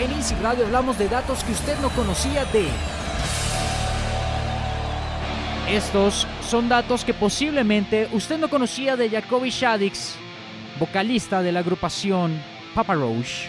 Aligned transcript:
En 0.00 0.12
Easy 0.12 0.36
Radio 0.36 0.64
hablamos 0.64 0.96
de 0.96 1.08
datos 1.08 1.42
que 1.42 1.50
usted 1.50 1.76
no 1.80 1.90
conocía 1.90 2.44
de... 2.46 2.68
Estos 5.68 6.26
son 6.40 6.68
datos 6.68 7.04
que 7.04 7.12
posiblemente 7.12 8.08
usted 8.12 8.38
no 8.38 8.48
conocía 8.48 8.96
de 8.96 9.10
Jacoby 9.10 9.50
Shaddix, 9.50 10.14
vocalista 10.78 11.42
de 11.42 11.50
la 11.50 11.60
agrupación 11.60 12.40
Papa 12.76 12.94
Roach. 12.94 13.48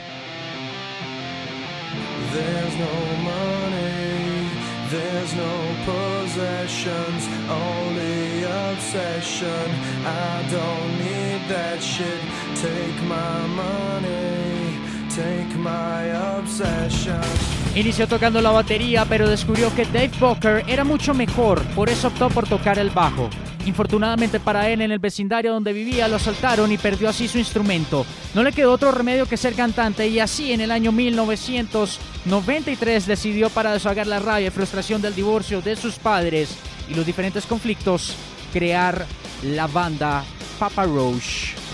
There's 2.33 2.75
no 2.77 2.93
money, 3.23 4.49
there's 4.89 5.33
no 5.35 5.53
possessions, 5.85 7.29
only 7.47 8.43
obsession. 8.73 9.69
I 10.03 10.43
don't 10.51 10.97
need 10.97 11.47
that 11.47 11.79
shit. 11.79 12.19
Take 12.55 13.01
my 13.03 13.47
money. 13.55 14.58
Inició 17.75 18.07
tocando 18.07 18.41
la 18.41 18.51
batería, 18.51 19.05
pero 19.07 19.29
descubrió 19.29 19.73
que 19.75 19.85
Dave 19.85 20.11
Booker 20.19 20.63
era 20.67 20.83
mucho 20.83 21.13
mejor, 21.13 21.61
por 21.75 21.89
eso 21.89 22.07
optó 22.07 22.29
por 22.29 22.47
tocar 22.47 22.79
el 22.79 22.89
bajo. 22.89 23.29
Infortunadamente 23.65 24.39
para 24.39 24.69
él, 24.69 24.81
en 24.81 24.91
el 24.91 24.99
vecindario 24.99 25.53
donde 25.53 25.73
vivía 25.73 26.07
lo 26.07 26.15
asaltaron 26.15 26.71
y 26.71 26.77
perdió 26.77 27.09
así 27.09 27.27
su 27.27 27.37
instrumento. 27.37 28.05
No 28.33 28.41
le 28.41 28.51
quedó 28.51 28.71
otro 28.71 28.91
remedio 28.91 29.27
que 29.27 29.37
ser 29.37 29.53
cantante 29.53 30.07
y 30.07 30.19
así 30.19 30.51
en 30.51 30.61
el 30.61 30.71
año 30.71 30.91
1993 30.91 33.05
decidió 33.05 33.49
para 33.49 33.73
desahogar 33.73 34.07
la 34.07 34.19
rabia 34.19 34.47
y 34.47 34.51
frustración 34.51 35.01
del 35.01 35.13
divorcio 35.13 35.61
de 35.61 35.75
sus 35.75 35.95
padres 35.95 36.57
y 36.89 36.95
los 36.95 37.05
diferentes 37.05 37.45
conflictos, 37.45 38.15
crear 38.51 39.05
la 39.43 39.67
banda 39.67 40.23
Papa 40.57 40.85
Roach. 40.85 41.68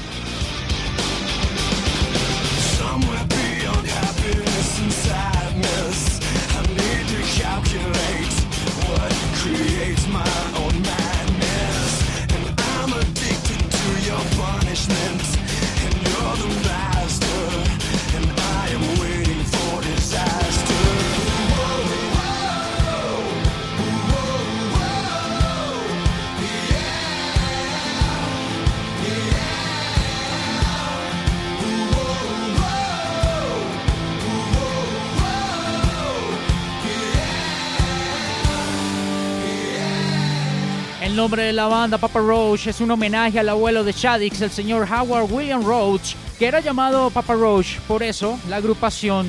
El 41.15 41.21
nombre 41.21 41.43
de 41.43 41.53
la 41.53 41.67
banda 41.67 41.97
Papa 41.97 42.19
Roach 42.19 42.67
es 42.67 42.81
un 42.81 42.91
homenaje 42.91 43.39
al 43.39 43.47
abuelo 43.47 43.85
de 43.85 43.93
Shaddix, 43.93 44.41
el 44.41 44.51
señor 44.51 44.85
Howard 44.85 45.31
William 45.31 45.63
Roach, 45.63 46.13
que 46.37 46.45
era 46.45 46.59
llamado 46.59 47.09
Papa 47.09 47.35
Roach. 47.35 47.79
Por 47.87 48.03
eso 48.03 48.37
la 48.49 48.57
agrupación 48.57 49.25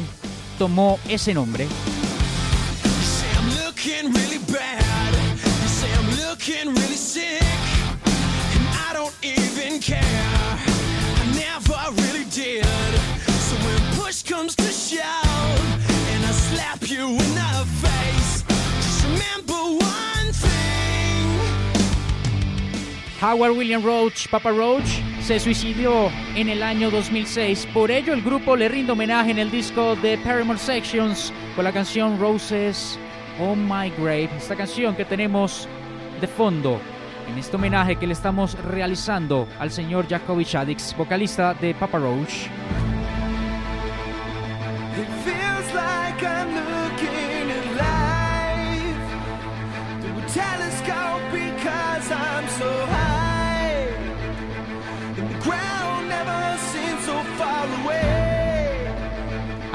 tomó 0.58 0.98
ese 1.08 1.32
nombre. 1.32 1.68
I'm 14.98 15.25
Howard 23.20 23.56
William 23.56 23.82
Roach, 23.82 24.28
Papa 24.28 24.50
Roach, 24.50 25.00
se 25.22 25.40
suicidó 25.40 26.10
en 26.34 26.50
el 26.50 26.62
año 26.62 26.90
2006. 26.90 27.66
Por 27.72 27.90
ello, 27.90 28.12
el 28.12 28.20
grupo 28.20 28.56
le 28.56 28.68
rinde 28.68 28.92
homenaje 28.92 29.30
en 29.30 29.38
el 29.38 29.50
disco 29.50 29.96
de 29.96 30.18
Paramore 30.18 30.58
Sections 30.58 31.32
con 31.54 31.64
la 31.64 31.72
canción 31.72 32.18
Roses 32.20 32.98
on 33.40 33.64
My 33.64 33.90
Grave. 33.96 34.28
Esta 34.36 34.54
canción 34.54 34.94
que 34.94 35.04
tenemos 35.04 35.66
de 36.20 36.26
fondo 36.26 36.78
en 37.30 37.38
este 37.38 37.56
homenaje 37.56 37.96
que 37.96 38.06
le 38.06 38.12
estamos 38.12 38.54
realizando 38.62 39.48
al 39.58 39.70
señor 39.70 40.06
Jacoby 40.08 40.44
Shaddix, 40.44 40.94
vocalista 40.96 41.54
de 41.54 41.74
Papa 41.74 41.98
Roach. 41.98 42.46
It 44.98 45.08
feels 45.24 45.74
like 45.74 46.75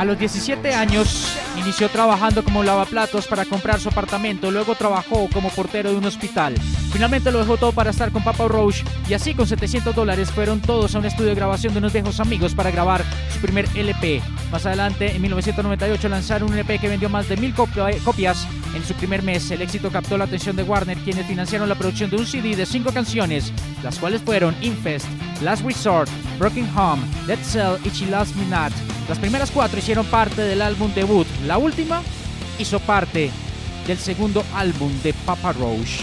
A 0.02 0.06
los 0.06 0.18
17 0.18 0.74
años 0.74 1.28
inició 1.60 1.88
trabajando 1.88 2.44
como 2.44 2.64
lavaplatos 2.64 3.28
para 3.28 3.46
comprar 3.46 3.80
su 3.80 3.88
apartamento, 3.90 4.50
luego 4.50 4.74
trabajó 4.74 5.30
como 5.32 5.50
portero 5.50 5.92
de 5.92 5.98
un 5.98 6.06
hospital. 6.06 6.56
Finalmente 6.92 7.32
lo 7.32 7.38
dejó 7.38 7.58
todo 7.58 7.72
para 7.72 7.92
estar 7.92 8.12
con 8.12 8.24
Papa 8.24 8.48
Roach 8.48 8.78
y 9.08 9.14
así 9.14 9.36
con 9.36 9.46
700 9.46 9.94
dólares 9.94 10.32
fueron 10.32 10.60
todos 10.60 10.96
a 10.96 10.98
un 11.00 11.06
estudio 11.06 11.30
de 11.30 11.36
grabación 11.36 11.74
de 11.74 11.80
unos 11.80 11.94
viejos 11.94 12.20
amigos 12.20 12.56
para 12.56 12.72
grabar 12.72 13.04
su 13.32 13.40
primer 13.42 13.68
LP. 13.76 14.24
Más 14.52 14.66
adelante, 14.66 15.16
en 15.16 15.22
1998, 15.22 16.10
lanzaron 16.10 16.50
un 16.50 16.56
LP 16.56 16.80
que 16.80 16.90
vendió 16.90 17.08
más 17.08 17.30
de 17.30 17.38
mil 17.38 17.54
copia- 17.54 17.96
copias 18.04 18.48
en 18.74 18.84
su 18.84 18.96
primer 18.96 19.22
mes. 19.22 19.52
El 19.52 19.62
éxito 19.62 19.92
captó 19.92 20.18
la 20.18 20.24
atención 20.24 20.56
de 20.56 20.64
Warner, 20.64 20.98
quienes 20.98 21.28
financiaron 21.28 21.70
la 21.70 21.76
producción 21.76 22.10
de 22.10 22.16
un 22.18 22.26
CD 22.26 22.56
de 22.56 22.66
cinco 22.66 22.92
canciones, 22.92 23.54
las 23.84 24.00
cuales 24.00 24.24
fueron 24.24 24.56
Infest, 24.62 25.06
Last 25.44 25.64
Resort, 25.64 26.10
Broken 26.40 26.68
Home, 26.76 27.04
Dead 27.28 27.38
Cell 27.44 27.76
y 27.86 27.90
She 27.92 28.08
Loves 28.08 28.36
Me 28.36 28.46
Not. 28.48 28.74
Las 29.08 29.20
primeras 29.20 29.52
cuatro 29.52 29.80
hicieron 29.80 30.06
parte 30.06 30.42
del 30.42 30.62
álbum 30.62 30.94
debut. 30.94 31.28
La 31.46 31.58
última 31.58 32.02
hizo 32.60 32.80
parte 32.80 33.32
del 33.88 33.98
segundo 33.98 34.44
álbum 34.54 34.92
de 35.02 35.14
Papa 35.14 35.52
Roach. 35.54 36.02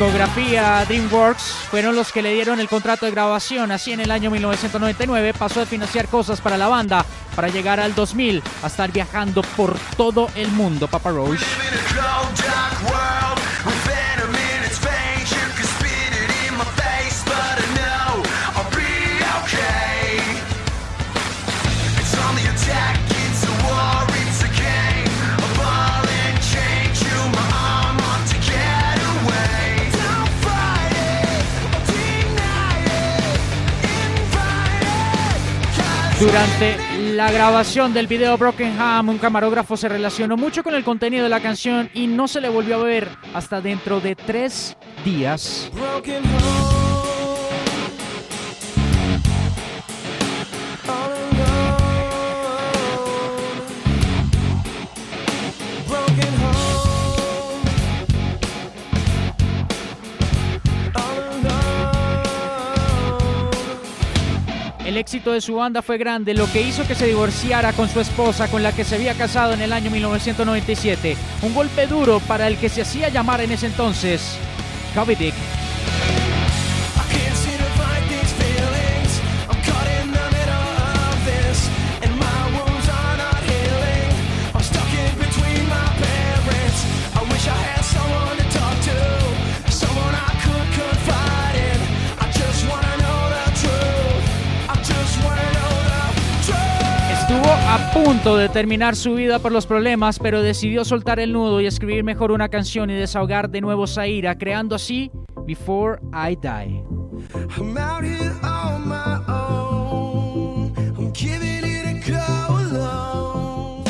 Discografía 0.00 0.82
DreamWorks 0.86 1.42
fueron 1.70 1.94
los 1.94 2.10
que 2.10 2.22
le 2.22 2.32
dieron 2.32 2.58
el 2.58 2.70
contrato 2.70 3.04
de 3.04 3.12
grabación. 3.12 3.70
Así 3.70 3.92
en 3.92 4.00
el 4.00 4.10
año 4.10 4.30
1999 4.30 5.34
pasó 5.34 5.60
de 5.60 5.66
financiar 5.66 6.08
cosas 6.08 6.40
para 6.40 6.56
la 6.56 6.68
banda 6.68 7.04
para 7.36 7.48
llegar 7.48 7.80
al 7.80 7.94
2000 7.94 8.42
a 8.62 8.66
estar 8.66 8.90
viajando 8.90 9.42
por 9.58 9.78
todo 9.98 10.30
el 10.36 10.48
mundo. 10.52 10.88
Papa 10.88 11.10
Roach. 11.10 11.40
Durante 36.20 36.76
la 37.14 37.32
grabación 37.32 37.94
del 37.94 38.06
video 38.06 38.36
Broken 38.36 38.78
Ham, 38.78 39.08
un 39.08 39.16
camarógrafo 39.16 39.78
se 39.78 39.88
relacionó 39.88 40.36
mucho 40.36 40.62
con 40.62 40.74
el 40.74 40.84
contenido 40.84 41.22
de 41.22 41.30
la 41.30 41.40
canción 41.40 41.88
y 41.94 42.08
no 42.08 42.28
se 42.28 42.42
le 42.42 42.50
volvió 42.50 42.76
a 42.76 42.82
ver 42.84 43.08
hasta 43.32 43.62
dentro 43.62 44.00
de 44.00 44.14
tres 44.16 44.76
días. 45.02 45.70
Broken 45.72 46.22
éxito 65.00 65.32
de 65.32 65.40
su 65.40 65.54
banda 65.54 65.82
fue 65.82 65.98
grande, 65.98 66.34
lo 66.34 66.50
que 66.52 66.62
hizo 66.62 66.86
que 66.86 66.94
se 66.94 67.06
divorciara 67.06 67.72
con 67.72 67.88
su 67.88 68.00
esposa, 68.00 68.48
con 68.48 68.62
la 68.62 68.72
que 68.72 68.84
se 68.84 68.94
había 68.94 69.14
casado 69.14 69.54
en 69.54 69.62
el 69.62 69.72
año 69.72 69.90
1997. 69.90 71.16
Un 71.42 71.54
golpe 71.54 71.86
duro 71.86 72.20
para 72.20 72.46
el 72.46 72.58
que 72.58 72.68
se 72.68 72.82
hacía 72.82 73.08
llamar 73.08 73.40
en 73.40 73.52
ese 73.52 73.66
entonces 73.66 74.38
Moby 74.94 75.16
punto 98.22 98.36
de 98.36 98.50
terminar 98.50 98.96
su 98.96 99.14
vida 99.14 99.38
por 99.38 99.50
los 99.50 99.64
problemas, 99.64 100.18
pero 100.18 100.42
decidió 100.42 100.84
soltar 100.84 101.20
el 101.20 101.32
nudo 101.32 101.62
y 101.62 101.66
escribir 101.66 102.04
mejor 102.04 102.32
una 102.32 102.50
canción 102.50 102.90
y 102.90 102.94
desahogar 102.94 103.48
de 103.48 103.62
nuevo 103.62 103.84
esa 103.84 104.06
ira, 104.06 104.36
creando 104.36 104.74
así 104.74 105.10
Before 105.46 105.98
I 106.12 106.36
Die. 106.36 106.84
I'm 107.56 107.78
out 107.78 108.04
here 108.04 108.34
on 108.42 108.86
my 108.86 109.22
own. 109.26 110.74
I'm 110.98 111.12
giving 111.12 111.64
it 111.64 111.86
a 111.86 112.10
go 112.10 112.18
alone. 112.50 113.84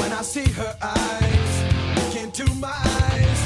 When 0.00 0.12
I 0.12 0.22
see 0.22 0.50
her 0.54 0.76
eyes 0.82 1.64
look 1.94 2.16
into 2.24 2.52
my 2.56 2.74
eyes, 2.74 3.40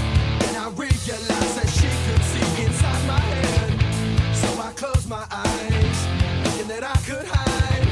and 0.49 0.57
I 0.57 0.71
realize 0.71 1.55
that 1.57 1.69
she 1.69 1.89
could 2.07 2.25
see 2.25 2.65
inside 2.65 3.07
my 3.07 3.21
head. 3.21 4.35
So 4.35 4.49
I 4.59 4.73
close 4.75 5.07
my 5.07 5.27
eyes, 5.31 5.99
thinking 6.45 6.69
that 6.69 6.83
I 6.83 6.97
could 7.05 7.27
hide, 7.27 7.87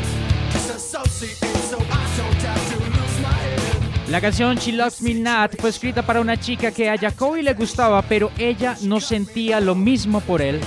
disassociate, 0.52 1.55
La 4.16 4.22
canción 4.22 4.56
She 4.56 4.72
Loves 4.72 5.02
Me 5.02 5.12
Not 5.12 5.60
fue 5.60 5.68
escrita 5.68 6.00
para 6.00 6.22
una 6.22 6.40
chica 6.40 6.72
que 6.72 6.88
a 6.88 6.96
Jacoby 6.96 7.42
le 7.42 7.52
gustaba, 7.52 8.00
pero 8.00 8.30
ella 8.38 8.74
no 8.80 8.98
sentía 8.98 9.60
lo 9.60 9.74
mismo 9.74 10.22
por 10.22 10.40
él. 10.40 10.58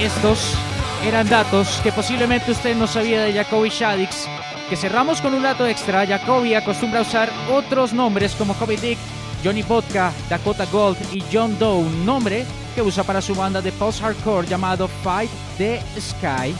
Estos 0.00 0.67
eran 1.08 1.28
datos 1.28 1.80
que 1.82 1.90
posiblemente 1.90 2.52
usted 2.52 2.76
no 2.76 2.86
sabía 2.86 3.22
de 3.22 3.32
Jacoby 3.32 3.70
Shaddix. 3.70 4.28
Que 4.68 4.76
cerramos 4.76 5.22
con 5.22 5.32
un 5.32 5.42
dato 5.42 5.66
extra. 5.66 6.06
Jacoby 6.06 6.54
acostumbra 6.54 7.00
a 7.00 7.02
usar 7.02 7.30
otros 7.50 7.94
nombres 7.94 8.34
como 8.34 8.52
Kobe 8.54 8.76
Dick, 8.76 8.98
Johnny 9.42 9.62
Vodka, 9.62 10.12
Dakota 10.28 10.66
Gold 10.66 10.98
y 11.14 11.24
John 11.32 11.58
Doe, 11.58 11.78
un 11.78 12.04
nombre 12.04 12.44
que 12.74 12.82
usa 12.82 13.04
para 13.04 13.22
su 13.22 13.34
banda 13.34 13.62
de 13.62 13.72
post-hardcore 13.72 14.46
llamado 14.46 14.86
Fight 15.02 15.30
the 15.56 15.80
Sky. 15.98 16.54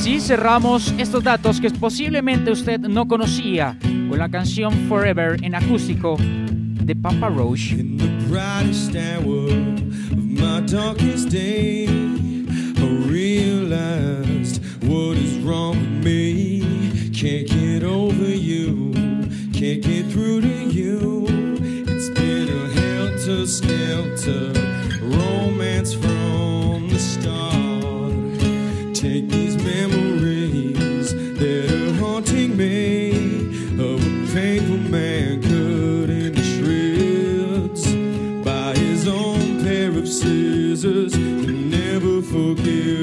Así 0.00 0.18
cerramos 0.18 0.94
estos 0.96 1.22
datos 1.22 1.60
que 1.60 1.68
posiblemente 1.68 2.50
usted 2.50 2.80
no 2.80 3.06
conocía 3.06 3.76
con 4.08 4.18
la 4.18 4.30
canción 4.30 4.72
Forever 4.88 5.36
en 5.44 5.54
acústico 5.54 6.16
de 6.18 6.96
Papa 6.96 7.28
Roach. 7.28 7.74
Scissors 40.10 41.12
can 41.12 41.70
never 41.70 42.20
forgive. 42.20 42.99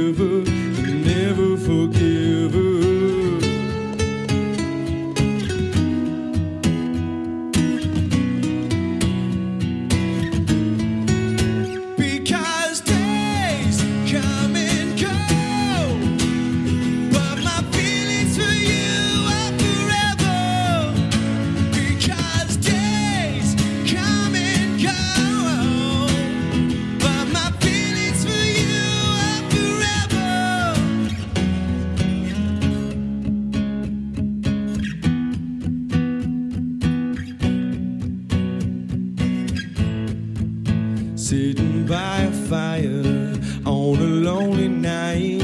Sitting 41.29 41.85
by 41.85 42.19
a 42.19 42.31
fire 42.47 43.33
on 43.65 43.97
a 43.97 44.11
lonely 44.29 44.69
night, 44.69 45.41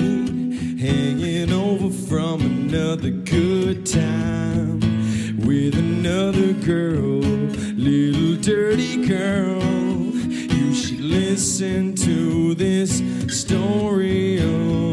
hanging 0.79 1.51
over 1.51 1.89
from 2.07 2.39
another 2.39 3.09
good 3.09 3.85
time 3.85 4.79
with 5.39 5.75
another 5.77 6.53
girl, 6.53 7.19
little 7.75 8.37
dirty 8.37 9.05
girl. 9.05 9.61
You 9.61 10.73
should 10.73 11.01
listen 11.01 11.95
to 11.95 12.55
this 12.55 13.01
story 13.27 14.37
of 14.37 14.92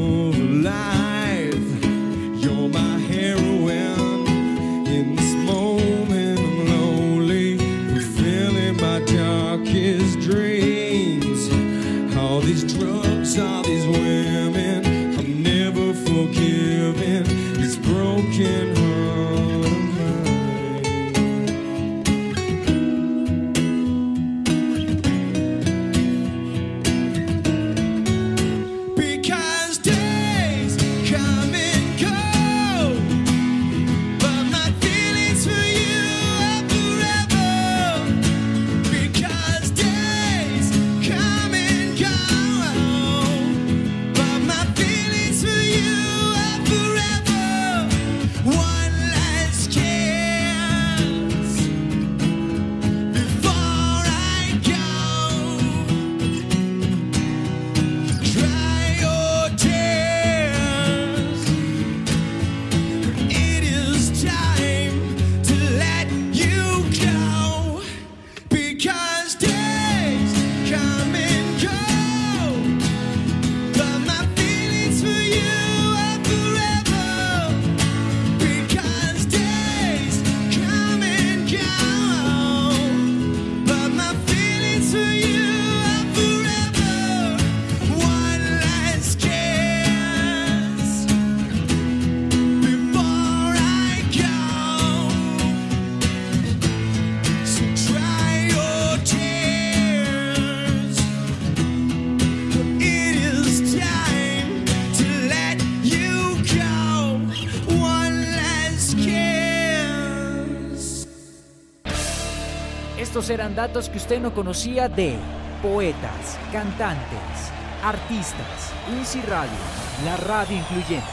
Estos 113.01 113.31
eran 113.31 113.55
datos 113.55 113.89
que 113.89 113.97
usted 113.97 114.21
no 114.21 114.35
conocía 114.35 114.87
de 114.87 115.17
poetas, 115.63 116.39
cantantes, 116.53 117.51
artistas, 117.83 118.75
INSI 118.93 119.23
Radio, 119.23 119.57
la 120.05 120.19
radio 120.19 120.59
incluyente. 120.59 121.07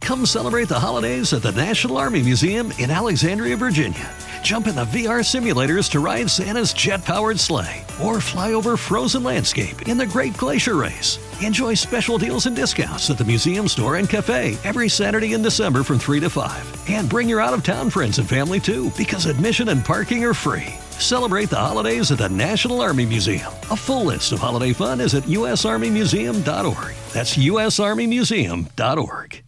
Come 0.00 0.24
celebrate 0.24 0.68
the 0.68 0.78
holidays 0.78 1.32
at 1.32 1.42
the 1.42 1.50
National 1.50 1.98
Army 1.98 2.22
Museum 2.22 2.72
in 2.78 2.92
Alexandria, 2.92 3.56
Virginia. 3.56 4.08
Jump 4.44 4.68
in 4.68 4.76
the 4.76 4.84
VR 4.84 5.24
simulators 5.24 5.90
to 5.90 5.98
ride 5.98 6.30
Santa's 6.30 6.72
jet 6.72 7.04
powered 7.04 7.40
sleigh 7.40 7.84
or 8.00 8.20
fly 8.20 8.52
over 8.52 8.76
frozen 8.76 9.24
landscape 9.24 9.88
in 9.88 9.98
the 9.98 10.06
Great 10.06 10.36
Glacier 10.36 10.76
Race. 10.76 11.18
Enjoy 11.40 11.72
special 11.74 12.18
deals 12.18 12.46
and 12.46 12.56
discounts 12.56 13.10
at 13.10 13.18
the 13.18 13.24
museum 13.24 13.68
store 13.68 13.94
and 13.96 14.08
cafe 14.08 14.56
every 14.64 14.88
Saturday 14.88 15.34
in 15.34 15.42
December 15.42 15.84
from 15.84 15.98
3 15.98 16.18
to 16.20 16.28
5. 16.28 16.90
And 16.90 17.08
bring 17.08 17.28
your 17.28 17.40
out 17.40 17.54
of 17.54 17.62
town 17.62 17.90
friends 17.90 18.18
and 18.18 18.28
family 18.28 18.58
too 18.58 18.90
because 18.96 19.26
admission 19.26 19.68
and 19.68 19.84
parking 19.84 20.24
are 20.24 20.34
free. 20.34 20.74
Celebrate 20.98 21.48
the 21.48 21.56
holidays 21.56 22.10
at 22.10 22.18
the 22.18 22.28
National 22.28 22.80
Army 22.80 23.06
Museum. 23.06 23.52
A 23.70 23.76
full 23.76 24.06
list 24.06 24.32
of 24.32 24.40
holiday 24.40 24.72
fun 24.72 25.00
is 25.00 25.14
at 25.14 25.22
usarmymuseum.org. 25.24 26.94
That's 27.12 27.36
usarmymuseum.org. 27.36 29.42